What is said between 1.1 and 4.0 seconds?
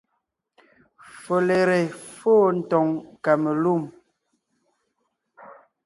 Folere fô tòŋ kamelûm,